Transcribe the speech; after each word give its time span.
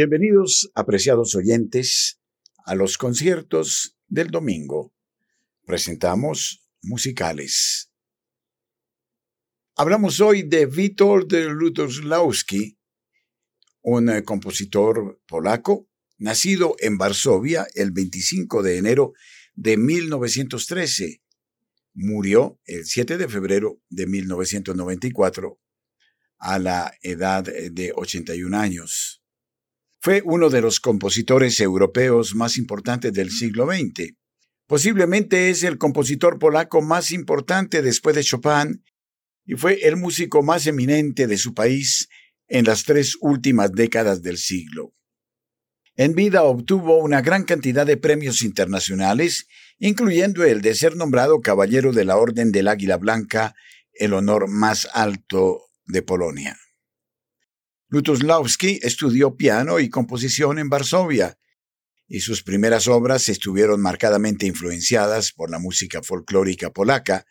Bienvenidos, 0.00 0.70
apreciados 0.76 1.34
oyentes, 1.34 2.20
a 2.64 2.76
los 2.76 2.98
conciertos 2.98 3.98
del 4.06 4.30
domingo. 4.30 4.94
Presentamos 5.66 6.64
musicales. 6.82 7.90
Hablamos 9.74 10.20
hoy 10.20 10.44
de 10.44 10.66
Witold 10.66 11.32
Lutoslawski, 11.32 12.78
un 13.82 14.08
eh, 14.08 14.22
compositor 14.22 15.20
polaco, 15.26 15.88
nacido 16.16 16.76
en 16.78 16.96
Varsovia 16.96 17.66
el 17.74 17.90
25 17.90 18.62
de 18.62 18.78
enero 18.78 19.14
de 19.56 19.78
1913. 19.78 21.24
Murió 21.94 22.60
el 22.66 22.84
7 22.84 23.18
de 23.18 23.26
febrero 23.26 23.80
de 23.88 24.06
1994 24.06 25.58
a 26.38 26.58
la 26.60 26.94
edad 27.02 27.42
de 27.42 27.92
81 27.96 28.56
años. 28.56 29.17
Fue 30.00 30.22
uno 30.24 30.48
de 30.48 30.60
los 30.60 30.78
compositores 30.78 31.58
europeos 31.60 32.34
más 32.34 32.56
importantes 32.56 33.12
del 33.12 33.30
siglo 33.30 33.66
XX. 33.66 34.14
Posiblemente 34.66 35.50
es 35.50 35.64
el 35.64 35.78
compositor 35.78 36.38
polaco 36.38 36.82
más 36.82 37.10
importante 37.10 37.82
después 37.82 38.14
de 38.14 38.22
Chopin 38.22 38.84
y 39.44 39.54
fue 39.54 39.80
el 39.88 39.96
músico 39.96 40.42
más 40.42 40.66
eminente 40.66 41.26
de 41.26 41.38
su 41.38 41.52
país 41.54 42.08
en 42.46 42.64
las 42.64 42.84
tres 42.84 43.16
últimas 43.20 43.72
décadas 43.72 44.22
del 44.22 44.38
siglo. 44.38 44.92
En 45.96 46.14
vida 46.14 46.44
obtuvo 46.44 46.98
una 46.98 47.22
gran 47.22 47.42
cantidad 47.42 47.84
de 47.84 47.96
premios 47.96 48.42
internacionales, 48.42 49.48
incluyendo 49.78 50.44
el 50.44 50.62
de 50.62 50.74
ser 50.76 50.94
nombrado 50.94 51.40
Caballero 51.40 51.92
de 51.92 52.04
la 52.04 52.18
Orden 52.18 52.52
del 52.52 52.68
Águila 52.68 52.98
Blanca, 52.98 53.56
el 53.94 54.12
honor 54.12 54.48
más 54.48 54.86
alto 54.92 55.62
de 55.86 56.02
Polonia. 56.02 56.56
Lutoslawski 57.88 58.80
estudió 58.82 59.36
piano 59.36 59.80
y 59.80 59.88
composición 59.88 60.58
en 60.58 60.68
Varsovia, 60.68 61.38
y 62.06 62.20
sus 62.20 62.42
primeras 62.42 62.86
obras 62.86 63.28
estuvieron 63.28 63.80
marcadamente 63.80 64.46
influenciadas 64.46 65.32
por 65.32 65.50
la 65.50 65.58
música 65.58 66.02
folclórica 66.02 66.70
polaca. 66.70 67.26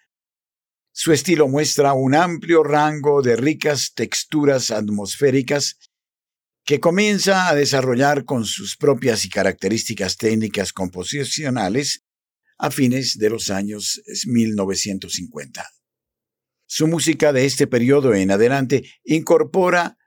Su 0.91 1.13
estilo 1.13 1.47
muestra 1.47 1.93
un 1.93 2.15
amplio 2.15 2.63
rango 2.63 3.21
de 3.21 3.35
ricas 3.35 3.93
texturas 3.93 4.71
atmosféricas 4.71 5.77
que 6.63 6.79
comienza 6.79 7.49
a 7.49 7.55
desarrollar 7.55 8.25
con 8.25 8.45
sus 8.45 8.77
propias 8.77 9.25
y 9.25 9.29
características 9.29 10.17
técnicas 10.17 10.73
composicionales 10.73 12.03
a 12.57 12.71
fines 12.71 13.17
de 13.17 13.29
los 13.29 13.49
años 13.49 14.01
1950. 14.25 15.69
Su 16.65 16.87
música 16.87 17.31
de 17.31 17.45
este 17.45 17.67
periodo 17.67 18.13
en 18.13 18.31
adelante 18.31 18.83
incorpora 19.05 19.97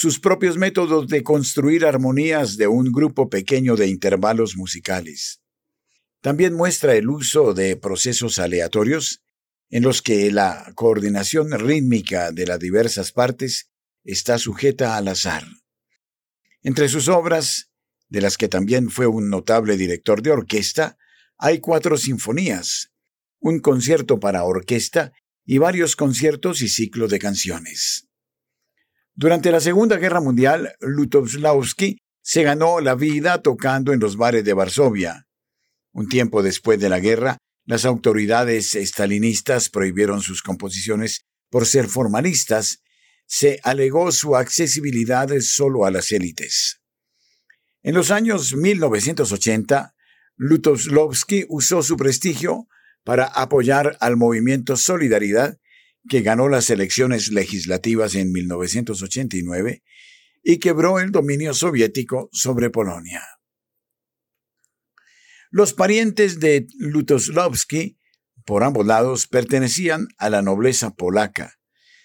sus 0.00 0.20
propios 0.20 0.56
métodos 0.56 1.08
de 1.08 1.24
construir 1.24 1.84
armonías 1.84 2.56
de 2.56 2.68
un 2.68 2.92
grupo 2.92 3.28
pequeño 3.28 3.74
de 3.74 3.88
intervalos 3.88 4.56
musicales. 4.56 5.40
También 6.20 6.54
muestra 6.54 6.94
el 6.94 7.10
uso 7.10 7.52
de 7.52 7.74
procesos 7.74 8.38
aleatorios 8.38 9.24
en 9.70 9.82
los 9.82 10.00
que 10.00 10.30
la 10.30 10.70
coordinación 10.76 11.50
rítmica 11.50 12.30
de 12.30 12.46
las 12.46 12.60
diversas 12.60 13.10
partes 13.10 13.72
está 14.04 14.38
sujeta 14.38 14.96
al 14.96 15.08
azar. 15.08 15.42
Entre 16.62 16.88
sus 16.88 17.08
obras, 17.08 17.72
de 18.08 18.20
las 18.20 18.36
que 18.36 18.46
también 18.46 18.90
fue 18.90 19.08
un 19.08 19.28
notable 19.28 19.76
director 19.76 20.22
de 20.22 20.30
orquesta, 20.30 20.96
hay 21.38 21.58
cuatro 21.58 21.96
sinfonías, 21.96 22.92
un 23.40 23.58
concierto 23.58 24.20
para 24.20 24.44
orquesta 24.44 25.10
y 25.44 25.58
varios 25.58 25.96
conciertos 25.96 26.62
y 26.62 26.68
ciclos 26.68 27.10
de 27.10 27.18
canciones. 27.18 28.07
Durante 29.20 29.50
la 29.50 29.58
Segunda 29.58 29.96
Guerra 29.96 30.20
Mundial, 30.20 30.76
Lutoslawski 30.78 31.98
se 32.22 32.44
ganó 32.44 32.78
la 32.78 32.94
vida 32.94 33.42
tocando 33.42 33.92
en 33.92 33.98
los 33.98 34.16
bares 34.16 34.44
de 34.44 34.52
Varsovia. 34.52 35.26
Un 35.92 36.08
tiempo 36.08 36.40
después 36.40 36.78
de 36.78 36.88
la 36.88 37.00
guerra, 37.00 37.38
las 37.64 37.84
autoridades 37.84 38.76
estalinistas 38.76 39.70
prohibieron 39.70 40.20
sus 40.20 40.40
composiciones 40.40 41.22
por 41.50 41.66
ser 41.66 41.88
formalistas. 41.88 42.78
Se 43.26 43.58
alegó 43.64 44.12
su 44.12 44.36
accesibilidad 44.36 45.28
solo 45.40 45.84
a 45.84 45.90
las 45.90 46.12
élites. 46.12 46.80
En 47.82 47.96
los 47.96 48.12
años 48.12 48.54
1980, 48.54 49.96
Lutoslawski 50.36 51.44
usó 51.48 51.82
su 51.82 51.96
prestigio 51.96 52.68
para 53.02 53.24
apoyar 53.24 53.96
al 53.98 54.16
movimiento 54.16 54.76
Solidaridad 54.76 55.58
que 56.08 56.22
ganó 56.22 56.48
las 56.48 56.70
elecciones 56.70 57.32
legislativas 57.32 58.14
en 58.14 58.32
1989 58.32 59.82
y 60.42 60.58
quebró 60.58 60.98
el 60.98 61.10
dominio 61.10 61.54
soviético 61.54 62.28
sobre 62.32 62.70
Polonia. 62.70 63.22
Los 65.50 65.72
parientes 65.72 66.40
de 66.40 66.66
Lutosławski, 66.78 67.98
por 68.44 68.64
ambos 68.64 68.86
lados, 68.86 69.26
pertenecían 69.26 70.06
a 70.18 70.28
la 70.30 70.42
nobleza 70.42 70.94
polaca. 70.94 71.54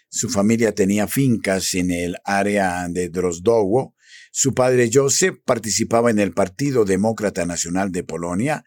Su 0.10 0.30
familia 0.30 0.74
tenía 0.74 1.08
fincas 1.08 1.74
en 1.74 1.92
el 1.92 2.18
área 2.24 2.88
de 2.88 3.10
Drozdowo. 3.10 3.96
Su 4.32 4.54
padre 4.54 4.90
Joseph 4.94 5.40
participaba 5.44 6.10
en 6.10 6.20
el 6.20 6.34
Partido 6.34 6.86
Demócrata 6.86 7.46
Nacional 7.46 7.92
de 7.92 8.04
Polonia 8.04 8.64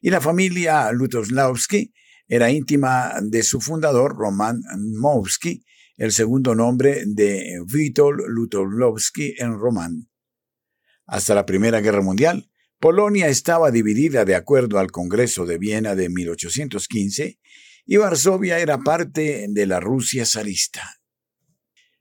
y 0.00 0.10
la 0.10 0.20
familia 0.20 0.90
Lutosławski 0.92 1.92
era 2.28 2.50
íntima 2.50 3.14
de 3.22 3.42
su 3.42 3.60
fundador, 3.60 4.16
Roman 4.16 4.60
Mowski, 4.98 5.64
el 5.96 6.12
segundo 6.12 6.54
nombre 6.54 7.04
de 7.06 7.60
Witold 7.72 8.20
Lutowlowski 8.28 9.34
en 9.38 9.58
Roman. 9.58 10.08
Hasta 11.06 11.34
la 11.34 11.46
Primera 11.46 11.80
Guerra 11.80 12.02
Mundial, 12.02 12.50
Polonia 12.78 13.28
estaba 13.28 13.70
dividida 13.70 14.24
de 14.24 14.34
acuerdo 14.34 14.78
al 14.78 14.90
Congreso 14.90 15.46
de 15.46 15.56
Viena 15.56 15.94
de 15.94 16.08
1815 16.10 17.38
y 17.86 17.96
Varsovia 17.96 18.58
era 18.58 18.78
parte 18.78 19.46
de 19.48 19.66
la 19.66 19.80
Rusia 19.80 20.26
zarista. 20.26 20.82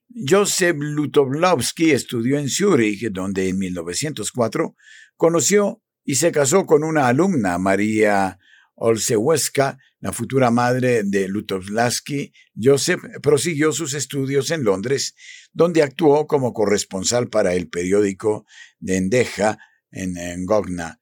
Joseph 0.09 0.77
Lutowlowski 0.79 1.91
estudió 1.91 2.37
en 2.39 2.49
Zúrich, 2.49 3.09
donde 3.11 3.49
en 3.49 3.57
1904 3.57 4.75
conoció 5.15 5.81
y 6.03 6.15
se 6.15 6.31
casó 6.31 6.65
con 6.65 6.83
una 6.83 7.07
alumna, 7.07 7.57
María 7.57 8.39
Olsewska, 8.75 9.77
la 9.99 10.11
futura 10.11 10.51
madre 10.51 11.03
de 11.03 11.27
Lutoslaski, 11.27 12.33
Joseph 12.61 13.01
prosiguió 13.21 13.71
sus 13.71 13.93
estudios 13.93 14.51
en 14.51 14.63
Londres, 14.63 15.15
donde 15.53 15.81
actuó 15.81 16.27
como 16.27 16.53
corresponsal 16.53 17.29
para 17.29 17.53
el 17.53 17.69
periódico 17.69 18.45
de 18.79 18.97
Endeja 18.97 19.57
en 19.91 20.45
Gogna. 20.45 20.99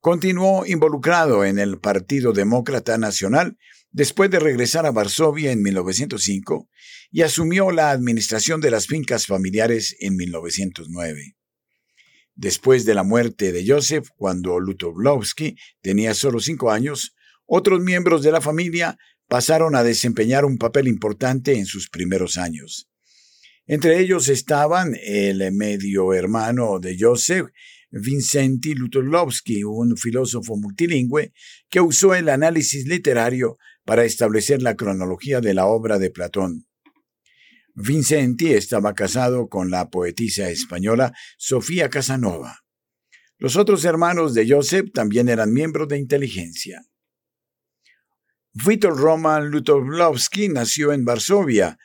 Continuó 0.00 0.66
involucrado 0.66 1.44
en 1.44 1.60
el 1.60 1.78
Partido 1.78 2.32
Demócrata 2.32 2.98
Nacional 2.98 3.56
después 3.92 4.30
de 4.30 4.40
regresar 4.40 4.84
a 4.84 4.90
Varsovia 4.90 5.52
en 5.52 5.62
1905 5.62 6.68
y 7.12 7.22
asumió 7.22 7.70
la 7.70 7.90
administración 7.90 8.60
de 8.60 8.70
las 8.72 8.86
fincas 8.86 9.26
familiares 9.26 9.94
en 10.00 10.16
1909. 10.16 11.36
Después 12.34 12.84
de 12.84 12.94
la 12.94 13.02
muerte 13.02 13.52
de 13.52 13.64
Joseph, 13.66 14.08
cuando 14.16 14.58
Lutoslawski 14.58 15.56
tenía 15.80 16.14
solo 16.14 16.40
cinco 16.40 16.70
años, 16.70 17.14
otros 17.46 17.80
miembros 17.80 18.22
de 18.22 18.32
la 18.32 18.40
familia 18.40 18.96
pasaron 19.28 19.76
a 19.76 19.82
desempeñar 19.82 20.44
un 20.44 20.58
papel 20.58 20.88
importante 20.88 21.56
en 21.56 21.66
sus 21.66 21.88
primeros 21.88 22.38
años. 22.38 22.88
Entre 23.66 24.00
ellos 24.00 24.28
estaban 24.28 24.96
el 25.02 25.52
medio 25.52 26.12
hermano 26.14 26.80
de 26.80 26.96
Joseph, 26.98 27.46
Vincenti 27.90 28.74
Lutoslawski, 28.74 29.64
un 29.64 29.96
filósofo 29.96 30.56
multilingüe 30.56 31.32
que 31.68 31.80
usó 31.80 32.14
el 32.14 32.30
análisis 32.30 32.86
literario 32.86 33.58
para 33.84 34.04
establecer 34.04 34.62
la 34.62 34.76
cronología 34.76 35.40
de 35.40 35.54
la 35.54 35.66
obra 35.66 35.98
de 35.98 36.10
Platón. 36.10 36.66
Vincenti 37.74 38.52
estaba 38.52 38.94
casado 38.94 39.48
con 39.48 39.70
la 39.70 39.88
poetisa 39.88 40.50
española 40.50 41.14
Sofía 41.38 41.88
Casanova. 41.88 42.60
Los 43.38 43.56
otros 43.56 43.84
hermanos 43.84 44.34
de 44.34 44.48
Joseph 44.48 44.92
también 44.92 45.28
eran 45.28 45.52
miembros 45.52 45.88
de 45.88 45.98
inteligencia. 45.98 46.84
Witold 48.66 48.98
Roman 48.98 49.48
Lutowlowski 49.48 50.48
nació 50.48 50.92
en 50.92 51.06
Varsovia 51.06 51.78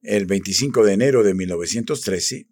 el 0.00 0.24
25 0.24 0.84
de 0.84 0.92
enero 0.94 1.22
de 1.22 1.34
1913. 1.34 2.48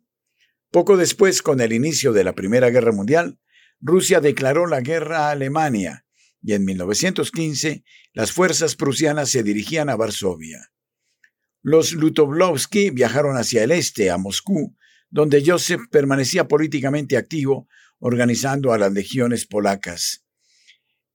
Poco 0.70 0.96
después, 0.96 1.40
con 1.40 1.60
el 1.60 1.72
inicio 1.72 2.12
de 2.12 2.24
la 2.24 2.34
Primera 2.34 2.68
Guerra 2.68 2.92
Mundial, 2.92 3.38
Rusia 3.80 4.20
declaró 4.20 4.66
la 4.66 4.80
guerra 4.80 5.28
a 5.28 5.30
Alemania 5.30 6.04
y 6.42 6.52
en 6.52 6.64
1915 6.64 7.84
las 8.12 8.32
fuerzas 8.32 8.76
prusianas 8.76 9.30
se 9.30 9.42
dirigían 9.42 9.88
a 9.88 9.96
Varsovia. 9.96 10.73
Los 11.64 11.92
Lutovlovsky 11.92 12.90
viajaron 12.90 13.38
hacia 13.38 13.64
el 13.64 13.70
este, 13.70 14.10
a 14.10 14.18
Moscú, 14.18 14.76
donde 15.08 15.42
Joseph 15.44 15.80
permanecía 15.90 16.46
políticamente 16.46 17.16
activo, 17.16 17.68
organizando 17.98 18.74
a 18.74 18.78
las 18.78 18.92
legiones 18.92 19.46
polacas. 19.46 20.26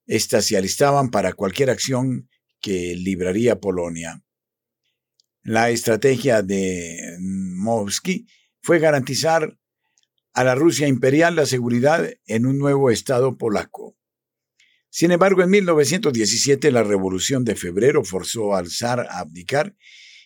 Estas 0.08 0.46
se 0.46 0.58
alistaban 0.58 1.12
para 1.12 1.34
cualquier 1.34 1.70
acción 1.70 2.28
que 2.60 2.96
libraría 2.96 3.60
Polonia. 3.60 4.24
La 5.44 5.70
estrategia 5.70 6.42
de 6.42 6.98
Mowski 7.20 8.26
fue 8.60 8.80
garantizar 8.80 9.56
a 10.34 10.44
la 10.44 10.56
Rusia 10.56 10.88
imperial 10.88 11.36
la 11.36 11.46
seguridad 11.46 12.10
en 12.26 12.48
un 12.48 12.58
nuevo 12.58 12.90
Estado 12.90 13.38
polaco. 13.38 13.96
Sin 14.90 15.12
embargo, 15.12 15.44
en 15.44 15.52
1917 15.52 16.72
la 16.72 16.82
Revolución 16.82 17.46
de 17.46 17.56
Febrero 17.56 18.04
forzó 18.04 18.56
al 18.56 18.72
zar 18.72 19.02
a 19.02 19.20
abdicar 19.20 19.76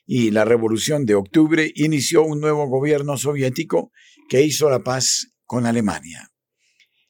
y 0.06 0.32
la 0.32 0.46
Revolución 0.46 1.06
de 1.06 1.16
Octubre 1.16 1.72
inició 1.76 2.24
un 2.24 2.42
nuevo 2.42 2.68
gobierno 2.68 3.18
soviético 3.18 3.92
que 4.30 4.42
hizo 4.42 4.70
la 4.70 4.84
paz 4.84 5.34
con 5.46 5.66
Alemania. 5.66 6.30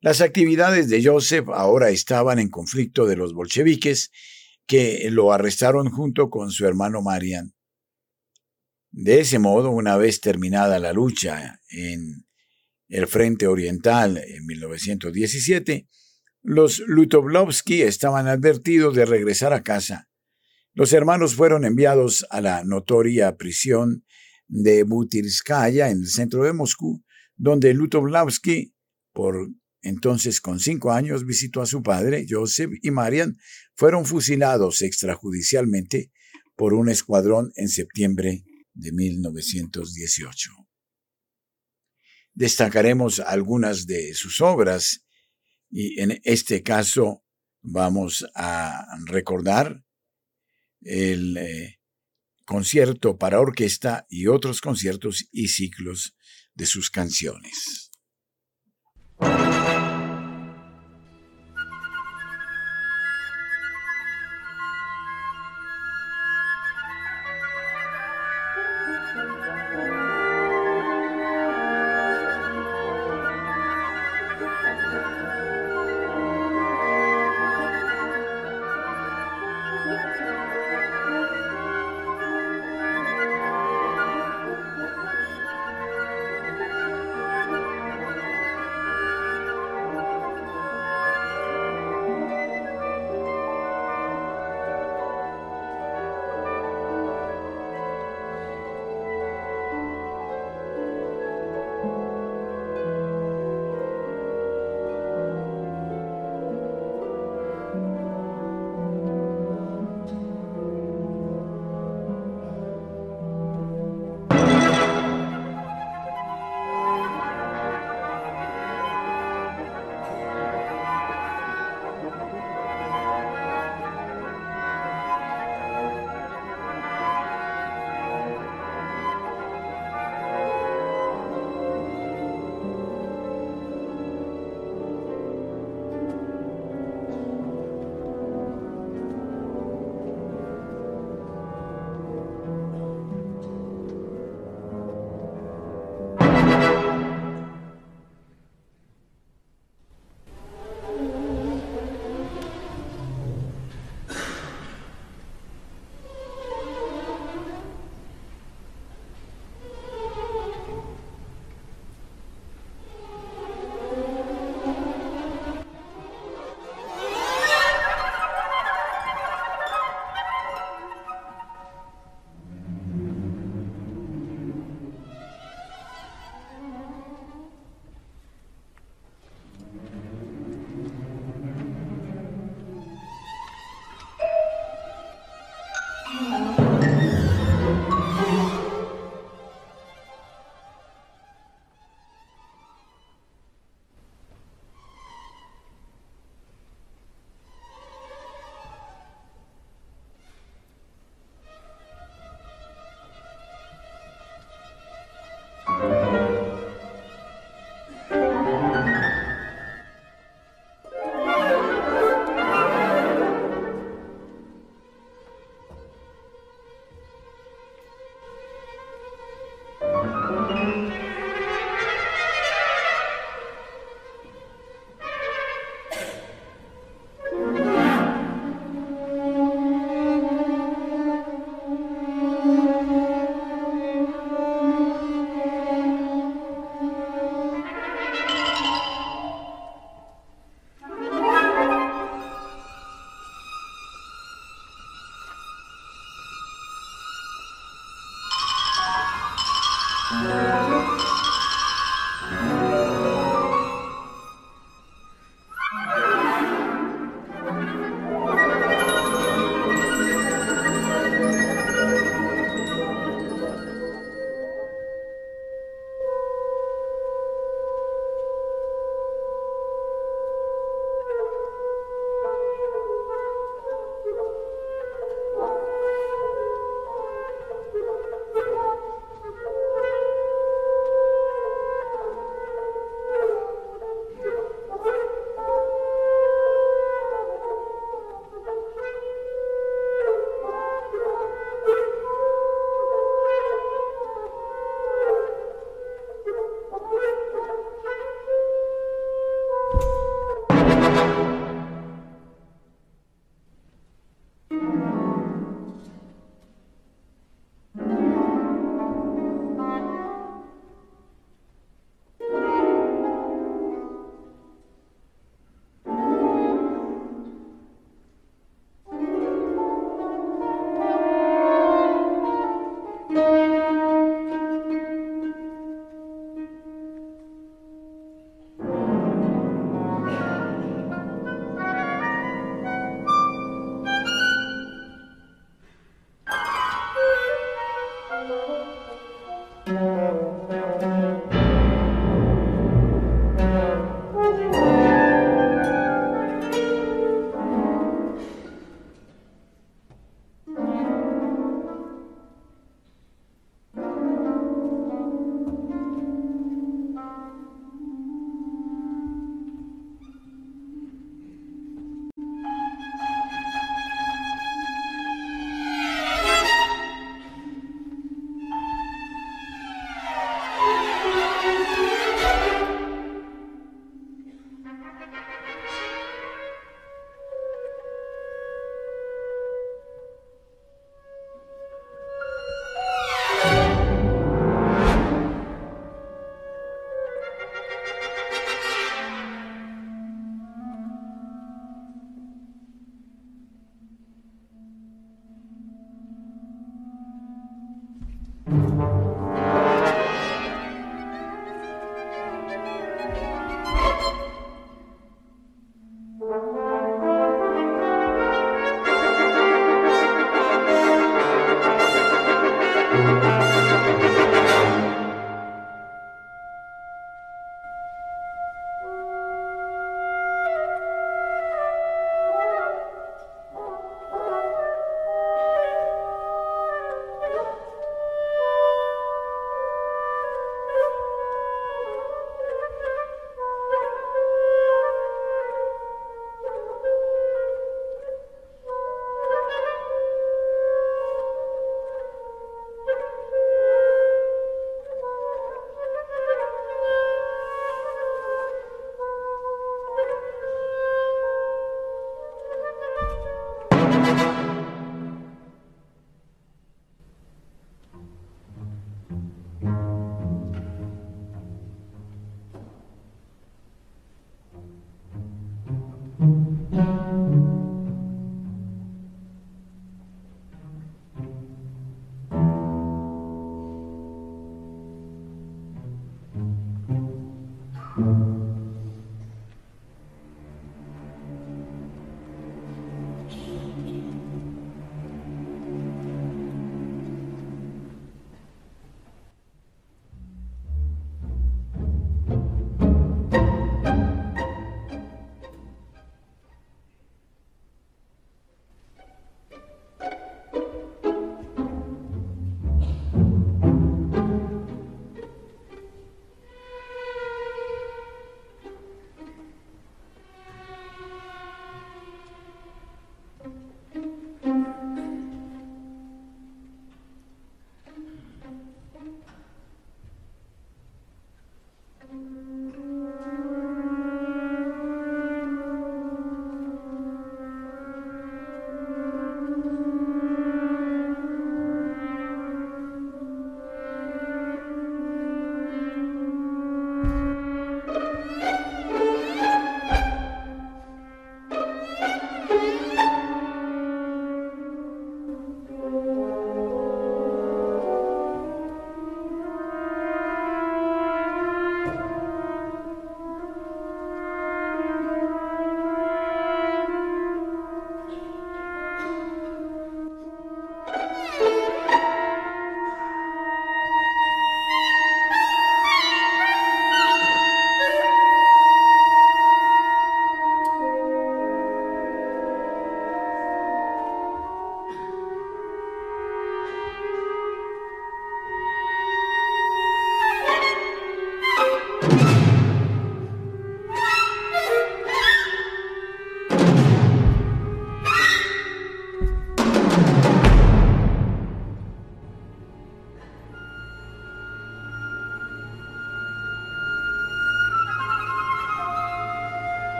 Las 0.00 0.20
actividades 0.20 0.88
de 0.88 1.04
Joseph 1.04 1.48
ahora 1.52 1.90
estaban 1.90 2.38
en 2.38 2.50
conflicto 2.50 3.06
de 3.06 3.16
los 3.16 3.34
bolcheviques, 3.34 4.10
que 4.66 5.08
lo 5.10 5.32
arrestaron 5.32 5.90
junto 5.90 6.30
con 6.30 6.50
su 6.50 6.66
hermano 6.66 7.02
Marian. 7.02 7.54
De 8.90 9.20
ese 9.20 9.38
modo, 9.38 9.70
una 9.70 9.96
vez 9.96 10.20
terminada 10.20 10.78
la 10.78 10.92
lucha 10.92 11.60
en 11.70 12.26
el 12.88 13.06
Frente 13.06 13.46
Oriental 13.46 14.18
en 14.18 14.46
1917, 14.46 15.88
los 16.42 16.80
Lutovlovsky 16.80 17.82
estaban 17.82 18.28
advertidos 18.28 18.94
de 18.94 19.04
regresar 19.04 19.52
a 19.52 19.62
casa. 19.62 20.07
Los 20.78 20.92
hermanos 20.92 21.34
fueron 21.34 21.64
enviados 21.64 22.24
a 22.30 22.40
la 22.40 22.62
notoria 22.62 23.36
prisión 23.36 24.04
de 24.46 24.84
Butirskaya 24.84 25.90
en 25.90 26.02
el 26.02 26.06
centro 26.06 26.44
de 26.44 26.52
Moscú, 26.52 27.04
donde 27.34 27.74
Lutovlovsky, 27.74 28.76
por 29.12 29.48
entonces 29.82 30.40
con 30.40 30.60
cinco 30.60 30.92
años, 30.92 31.26
visitó 31.26 31.62
a 31.62 31.66
su 31.66 31.82
padre, 31.82 32.26
Joseph, 32.30 32.70
y 32.80 32.92
Marian 32.92 33.38
fueron 33.74 34.06
fusilados 34.06 34.82
extrajudicialmente 34.82 36.12
por 36.54 36.74
un 36.74 36.88
escuadrón 36.88 37.50
en 37.56 37.68
septiembre 37.68 38.44
de 38.72 38.92
1918. 38.92 40.52
Destacaremos 42.34 43.18
algunas 43.18 43.84
de 43.88 44.14
sus 44.14 44.40
obras 44.40 45.04
y 45.70 46.00
en 46.00 46.20
este 46.22 46.62
caso 46.62 47.24
vamos 47.62 48.24
a 48.36 48.86
recordar 49.06 49.82
el 50.82 51.36
eh, 51.36 51.80
concierto 52.44 53.18
para 53.18 53.40
orquesta 53.40 54.06
y 54.08 54.26
otros 54.26 54.60
conciertos 54.60 55.28
y 55.32 55.48
ciclos 55.48 56.16
de 56.54 56.66
sus 56.66 56.90
canciones. 56.90 57.90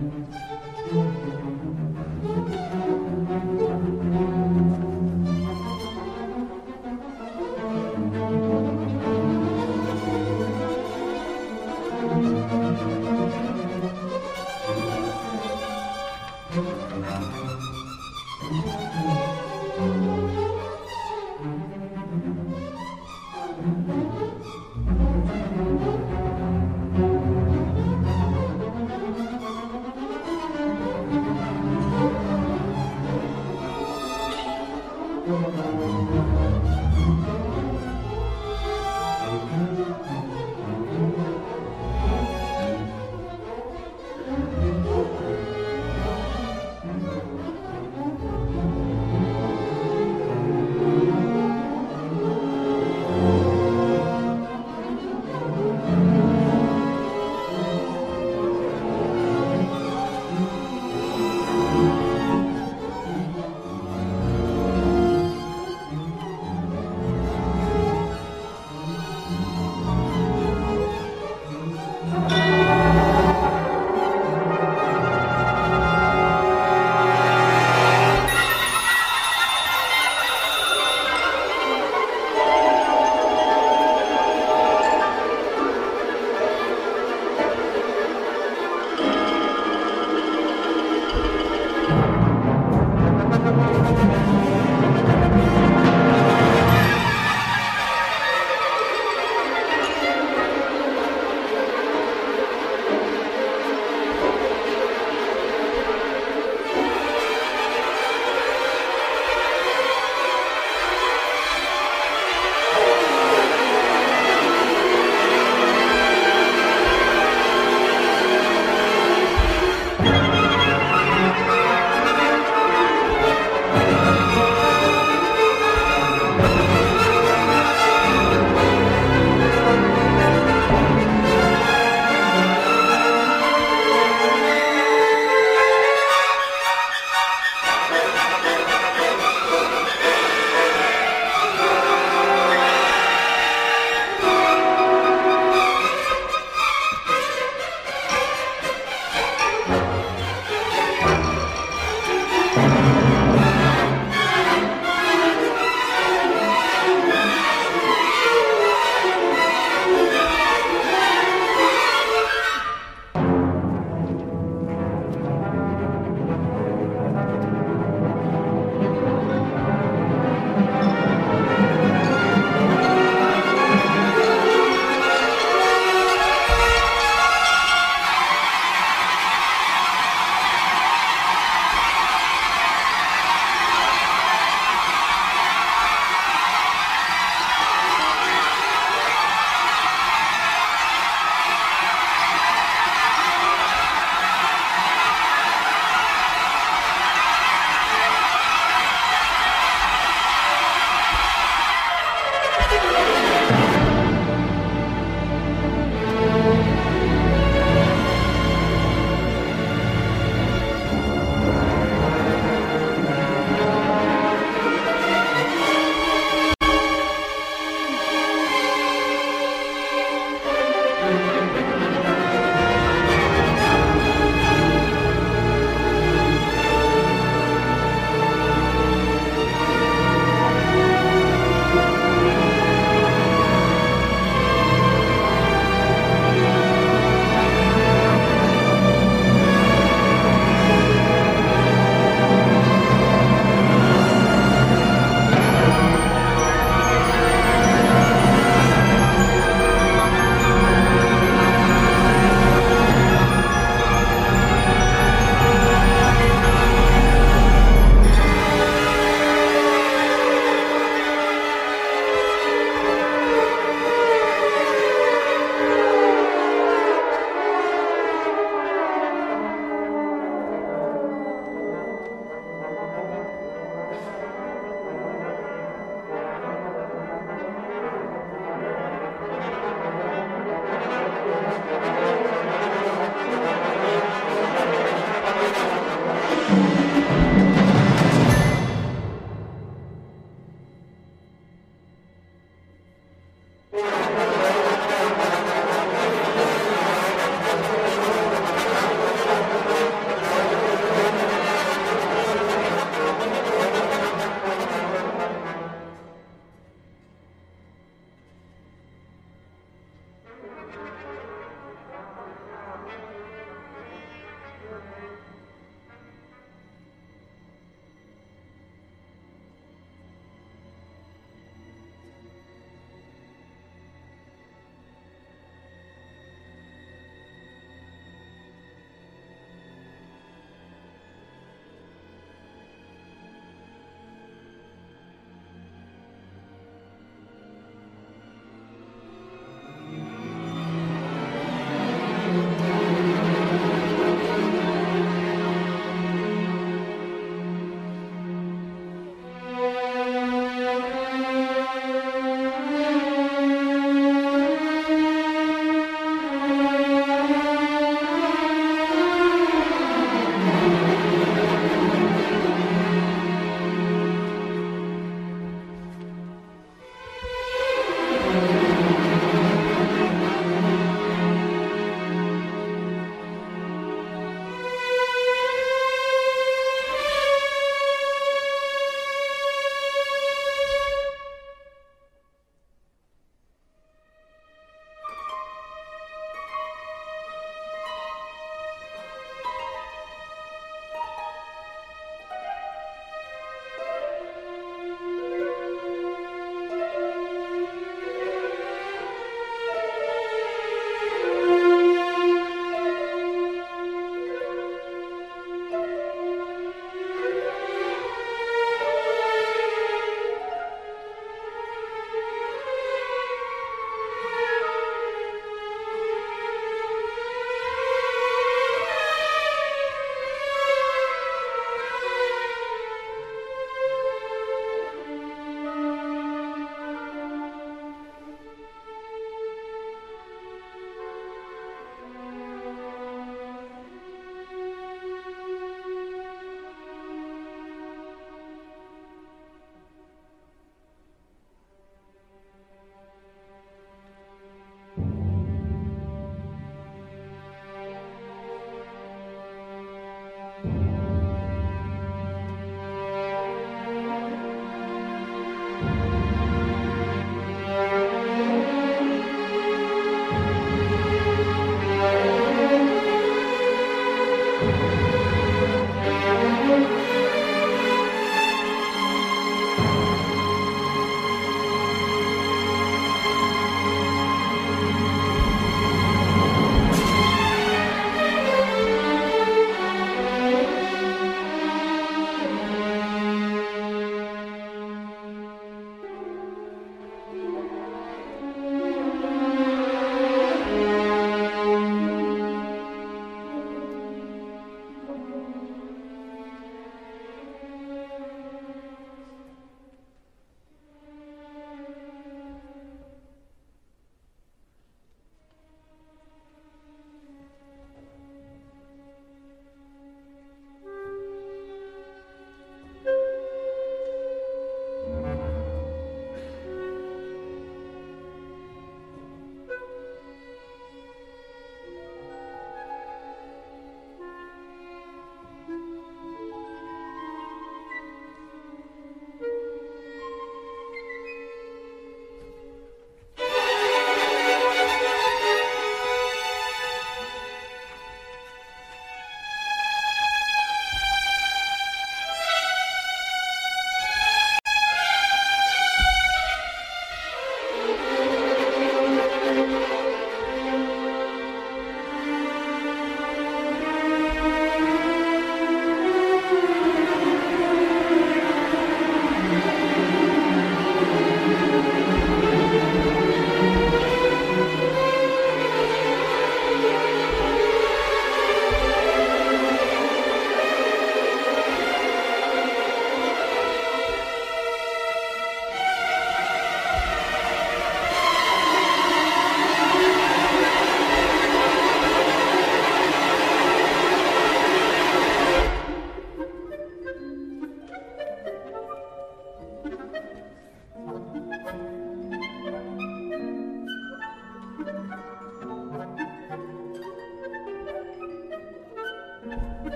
Música 0.00 1.29